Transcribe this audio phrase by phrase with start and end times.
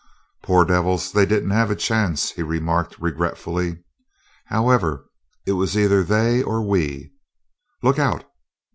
[0.41, 3.83] "Poor devils they didn't have a chance," he remarked regretfully.
[4.45, 5.05] "However,
[5.45, 7.11] it was either they or we
[7.83, 8.25] look out!